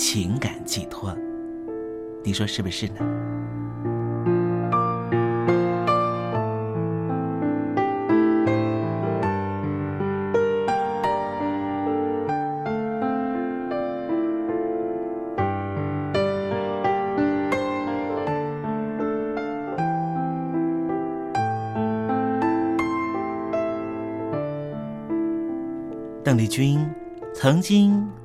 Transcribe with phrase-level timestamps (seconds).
[0.00, 1.12] 情感寄托，
[2.22, 3.00] 你说是不是呢？
[26.22, 26.88] 邓丽君。
[27.34, 28.04] 曾经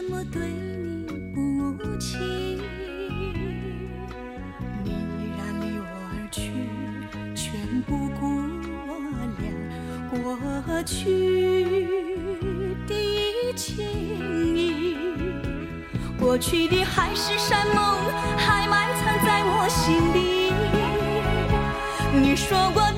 [0.00, 2.16] 什么对你不起？
[4.82, 6.40] 你依然离我而去，
[7.34, 8.24] 全不顾
[8.80, 8.88] 我
[9.36, 9.44] 俩
[10.08, 10.96] 过去
[12.88, 13.84] 的情
[14.56, 14.96] 谊。
[16.18, 17.98] 过去的海誓山盟，
[18.38, 20.50] 还埋藏在我心里。
[22.18, 22.89] 你说过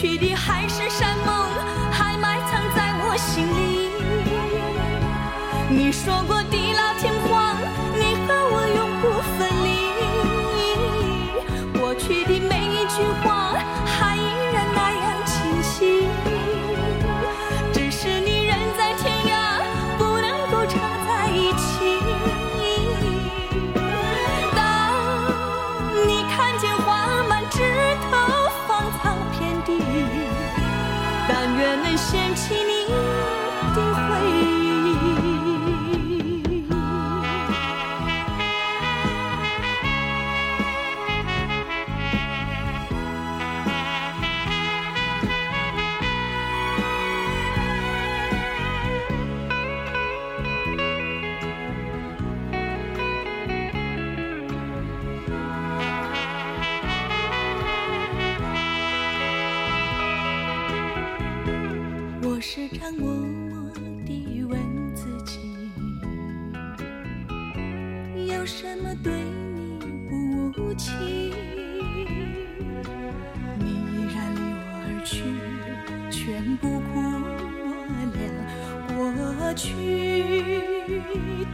[0.00, 1.39] 去的海誓山盟，
[75.10, 75.24] 去，
[76.08, 77.00] 全不顾
[78.96, 79.66] 我俩过去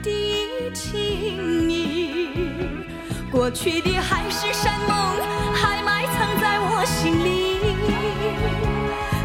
[0.03, 2.85] 的情谊。
[3.33, 5.17] 过去的海誓山盟，
[5.55, 7.57] 还埋藏在我心里。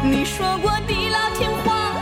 [0.02, 2.01] 你说过地老天荒，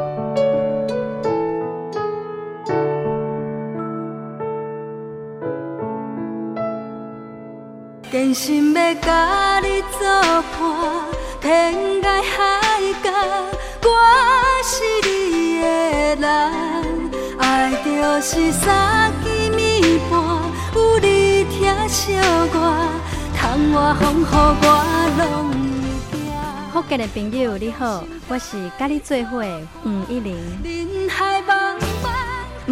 [8.31, 10.07] 坚心要甲你作
[10.53, 10.61] 伴，
[11.41, 12.39] 天涯海
[13.03, 13.11] 角，
[13.83, 13.89] 我
[14.63, 14.71] 是
[15.05, 15.65] 你的
[16.15, 16.25] 人。
[17.39, 17.89] 爱就
[18.21, 20.13] 是三更暝半，
[20.75, 22.13] 有你疼惜
[22.53, 22.55] 我，
[23.35, 24.65] 窗外风雨我
[25.17, 25.21] 拢
[26.09, 26.19] 会惊。
[26.71, 30.37] 福建的朋友你好，我是甲你做伙的黄一玲。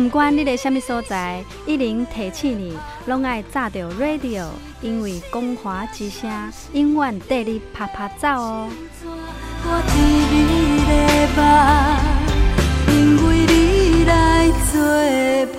[0.04, 2.74] 不管你在什么所在，一零提醒你，
[3.06, 4.46] 拢爱炸着 radio，
[4.82, 6.32] 因为光华之声
[6.72, 8.70] 永远带你啪啪走哦。
[9.62, 10.02] 我甜
[10.32, 10.92] 蜜的
[11.36, 11.42] 梦，
[12.96, 14.80] 因为你来作
[15.54, 15.59] 伴。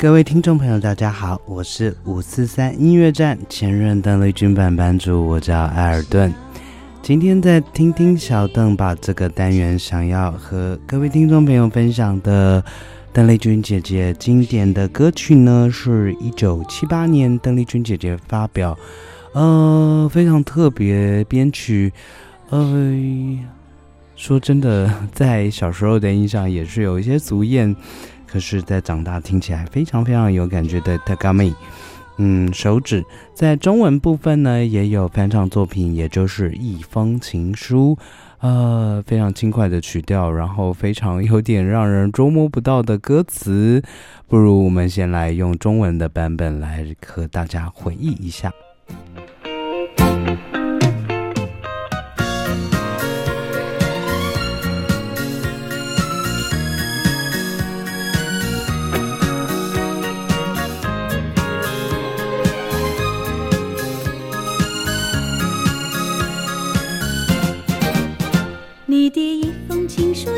[0.00, 6.32] 各位听众朋友，大家好，我是五四三音乐站前任邓丽君版版主，我叫艾尔顿。
[7.02, 12.64] 今天在听听小邓把这个单元，想要和各位听众朋友分享的
[13.12, 18.78] 邓丽君姐姐经典的歌曲呢，是一九七八年邓丽君姐姐发表，
[19.34, 21.92] 呃，非常特别编曲，
[22.48, 22.98] 呃，
[24.16, 27.76] 说真的，在小时候的印象也是有一些足艳。
[28.30, 31.50] 可是，在长大听起来非常非常有感觉的《Tagami》，
[32.18, 37.98] 嗯，手指在中文部分呢也有翻唱作品，也就是《一封情书》，
[38.38, 43.82] 呃，非常轻快的曲调，然后非常有点让人捉摸不到的歌词。
[44.28, 48.52] 不如我们先来用中文的版本来和大家回忆一下。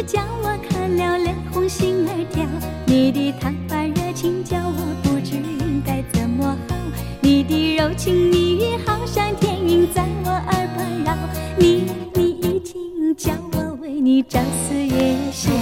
[0.02, 2.44] 叫我看了脸红心儿跳，
[2.86, 6.74] 你的谈话热情叫我不知应该怎么好，
[7.20, 11.16] 你的柔情蜜语好像天音在我耳畔绕，
[11.56, 15.52] 你你已经叫我为你朝思夜想，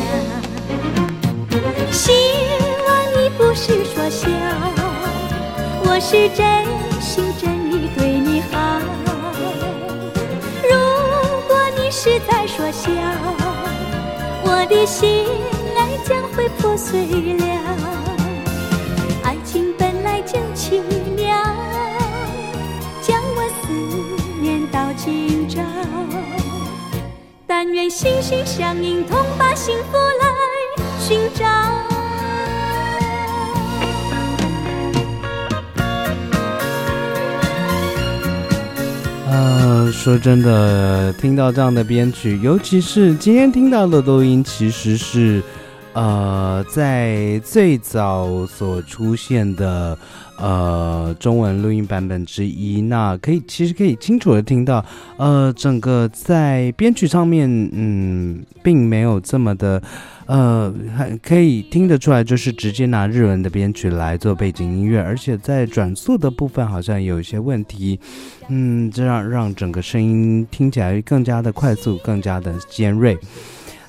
[1.92, 2.12] 希
[2.86, 4.28] 望你不是说笑，
[5.84, 6.64] 我是真
[14.80, 15.26] 的心
[15.76, 17.04] 爱将会破碎
[17.36, 17.44] 了。
[19.22, 20.80] 爱情本来就奇
[21.14, 21.36] 妙，
[23.02, 25.60] 将我思念到今朝。
[27.46, 31.89] 但愿心心相印，同把幸福来寻找。
[40.00, 45.42] 说真的，听到这样的编曲，尤其是今天听到的录音，其实是，
[45.92, 49.96] 呃，在最早所出现的
[50.38, 52.80] 呃中文录音版本之一。
[52.80, 54.82] 那可以，其实可以清楚的听到，
[55.18, 59.82] 呃，整个在编曲上面，嗯，并没有这么的。
[60.30, 67.98] 呃，还可以听得出来，就是直接拿日文的编曲来做背景音乐，而且在转速的部分好像有一些问题，
[68.46, 73.18] 嗯，这样让整个声音听起来更加的快速，更加的尖锐。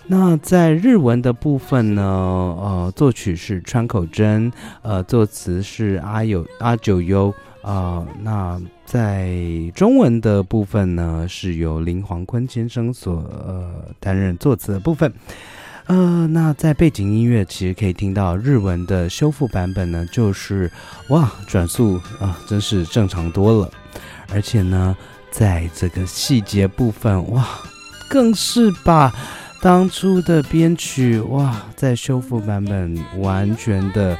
[0.07, 4.51] 那在日文的部分呢，呃，作曲是川口真，
[4.81, 9.37] 呃，作词是阿有阿九优，啊，那在
[9.75, 15.13] 中文的部分呢，是由林黄坤先生所呃担任作词的部分。
[15.87, 20.71] 呃，那在背景音乐其实可以听到日文的修复版本呢，就是
[21.09, 23.71] 哇，转速啊，真是正常多了。
[24.33, 24.95] 而且呢，
[25.31, 27.45] 在这个细节部分，哇，
[28.09, 29.13] 更是把
[29.61, 34.17] 当初的编曲哇，在修复版本完全的。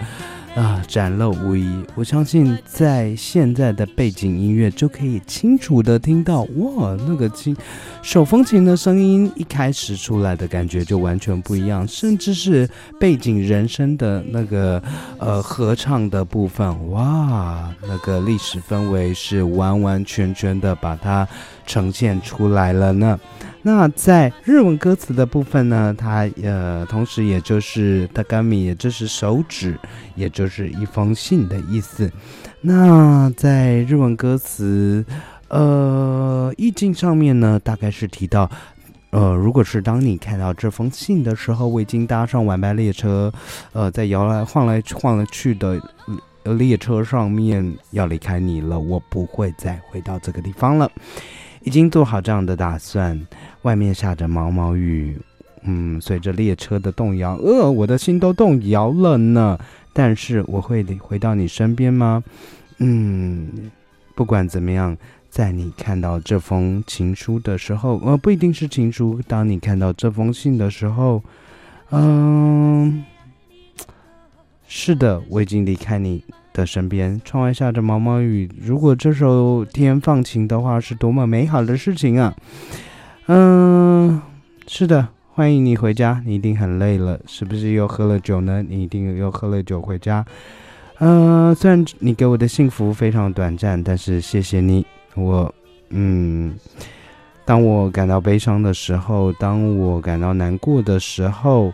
[0.55, 1.65] 啊，展露无遗。
[1.95, 7.55] 我相信，在现在的背景音乐就可以清楚的听到，哇，那个琴
[8.01, 14.83] 手风琴的声音一开始出来的感觉就完全不一样，甚至是背景人声的那个
[15.19, 21.25] 呃合唱的部分，哇，那个历史氛围是完完全全的把它
[21.65, 23.17] 呈现出来了呢。
[23.63, 29.77] 那在日文歌词的部分呢，它呃，同时也就是 tagami，也就是手指，
[30.15, 32.11] 也就是一封信的意思。
[32.61, 35.05] 那在日文歌词
[35.47, 38.49] 呃意境上面呢，大概是提到，
[39.11, 43.31] 呃，如果是当你看到这封信的时候，我已经搭上晚班列车，
[43.73, 45.79] 呃，在摇来晃来晃来去的
[46.43, 50.91] 列车上面要离开你了，我不会再回到这个地方了。
[51.63, 53.19] 已经做好这样的打算，
[53.63, 55.17] 外面下着毛毛雨，
[55.63, 59.57] 嗯，随着列车的动摇，呃，我的心都动摇了呢。
[59.93, 62.23] 但是我会回到你身边吗？
[62.77, 63.69] 嗯，
[64.15, 64.97] 不管怎么样，
[65.29, 69.21] 在你看到这封情书的时候，呃，不一定是情书。
[69.27, 71.21] 当你看到这封信的时候，
[71.91, 73.03] 嗯，
[74.67, 77.19] 是的，我已经离开你的身边。
[77.23, 82.33] 窗外下着毛毛雨，如果这时候天放晴的话，是多么美好的事情啊！
[83.27, 84.21] 嗯，
[84.67, 85.07] 是的。
[85.33, 88.61] 欢迎你回家，你一定很累了，是不是又喝了酒呢？
[88.67, 90.23] 你一定又喝了酒回家。
[90.99, 94.85] 嗯，虽然你给我的幸福非常短暂，但是谢谢你。
[95.15, 95.51] 我，
[95.89, 96.53] 嗯，
[97.45, 101.73] 当我感到悲伤的时候，当我感到难过的时候，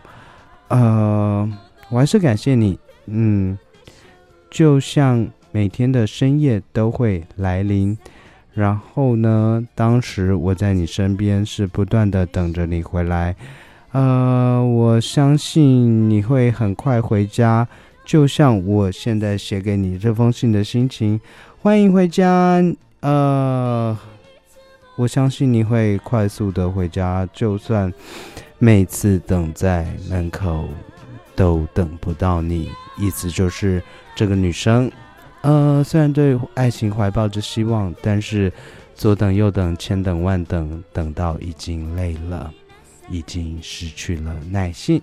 [0.68, 1.52] 呃，
[1.90, 2.78] 我还是感谢你。
[3.06, 3.58] 嗯，
[4.50, 7.96] 就像每天的深夜都会来临。
[8.54, 9.64] 然后呢？
[9.76, 13.36] 当时我在你身边，是不断的等着你回来。
[13.92, 17.68] 呃，我相信你会很快回家，
[18.04, 21.20] 就像我现在写给你这封信的心情。
[21.62, 22.60] 欢迎回家。
[23.00, 23.96] 呃，
[24.96, 27.92] 我相信你会快速的回家，就算
[28.58, 30.68] 每次等在门口
[31.36, 32.68] 都等不到你。
[32.98, 33.80] 意思就是
[34.18, 34.90] 这个女生。
[35.42, 38.52] 呃，虽然对爱情怀抱着希望，但是
[38.96, 42.52] 左等右等，千等万等，等到已经累了，
[43.08, 45.00] 已经失去了耐性，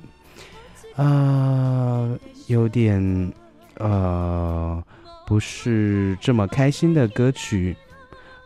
[0.97, 2.09] 啊，
[2.47, 3.31] 有点
[3.77, 4.83] 呃，
[5.25, 7.73] 不是这么开心的歌曲，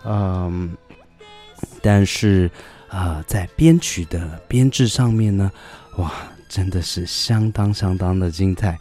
[0.05, 0.77] 嗯，
[1.82, 2.47] 但是
[2.89, 5.51] 啊，在编曲的编制上面呢，
[5.97, 6.12] 哇，
[6.47, 8.77] 真的是相当相当的精彩。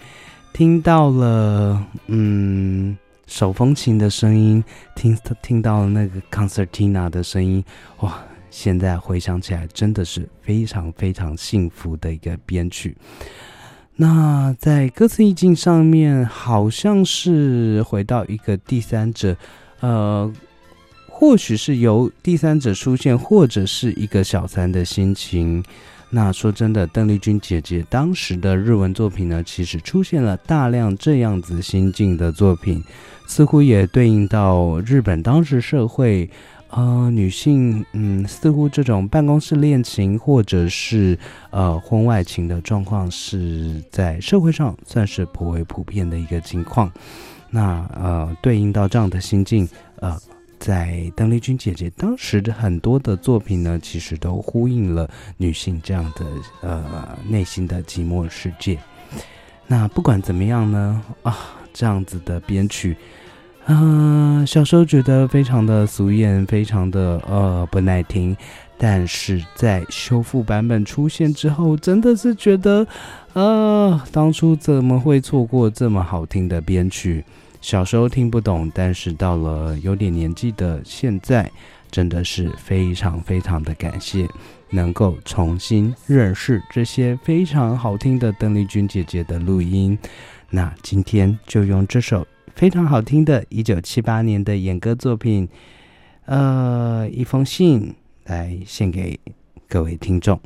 [0.53, 4.63] 听到了，嗯，手风琴的声音，
[4.97, 7.65] 听听到了那个 concertina 的声音，
[8.01, 8.23] 哇！
[8.51, 12.97] 现在回想起来，真的是非常非常幸福的一个编曲。
[13.95, 19.37] 那在歌词意境上面，好像是回到一个第三者，
[19.81, 20.33] 呃，
[21.09, 25.63] 或许是由第三者出现，或者是一个小三的心情。
[26.11, 32.83] 那说真的，邓丽君姐姐当时的日文作品呢，其实出现了大量这样子心境的作品，
[33.27, 36.31] 似乎也对应到日本当时社会，
[36.71, 41.19] 呃，女性，嗯，似乎这种办公室恋情或者是
[41.51, 46.91] 呃婚外情的状况，是在社会上算是颇为普遍的一个情况。
[47.51, 50.19] 那呃，对应到这样的心境，呃。
[50.69, 56.27] 在邓丽君姐姐当时的很多的作品呢，其实都呼应了女性这样的
[56.61, 58.79] 呃内心的寂寞世界。
[59.67, 61.39] 那不管怎么样呢，啊，
[61.73, 62.95] 这样子的编曲，
[63.65, 68.37] 嗯，小时候觉得非常的俗艳，非常的呃不耐听，
[68.77, 72.87] 但是在修复版本出现之后，真的是觉得，
[73.33, 77.25] 呃，当初怎么会错过这么好听的编曲？
[77.61, 81.51] 小时候听不懂，但是到了有点年纪的现在，
[81.91, 84.29] 真的是非常非常的感谢，
[84.71, 89.99] 能够重新认识这些非常好听的邓丽君姐姐的录音。
[90.51, 95.49] 那今天就用这首非常好听的1978年的演歌作品，
[96.25, 97.95] 呃，一封信
[98.25, 99.19] 来献给
[99.69, 100.41] 各位听众。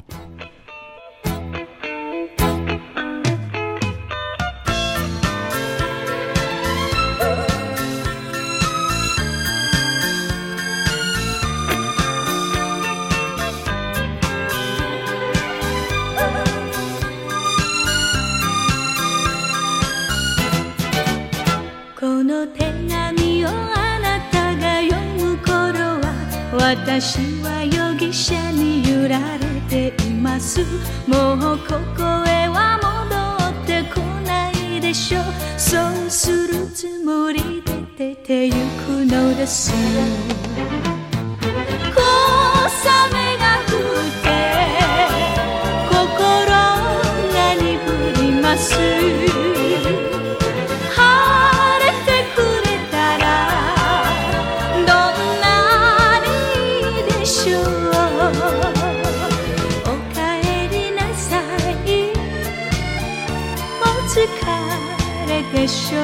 [65.52, 66.02] でしょう。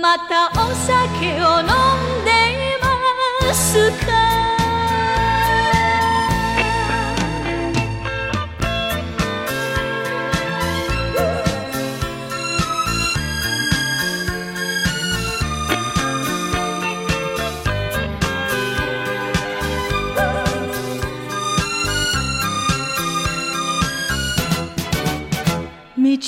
[0.00, 4.27] またお酒を飲んでいますか？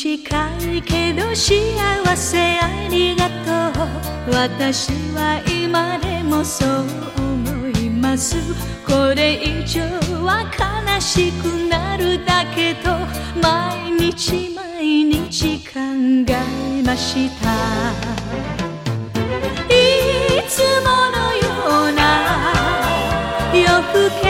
[0.01, 3.83] 近いけど幸せありがと
[4.31, 4.33] う。
[4.33, 6.87] 私は今でもそう
[7.19, 8.37] 思います。
[8.87, 9.83] これ以上
[10.25, 12.89] は悲しくなるだけと
[13.43, 17.51] 毎日毎日考えました。
[19.69, 19.75] い
[20.49, 22.01] つものような
[23.53, 24.30] 夜更け